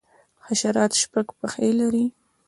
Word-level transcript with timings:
حشرات 0.45 0.91
شپږ 1.01 1.27
پښې 1.39 1.69
لري 1.79 2.05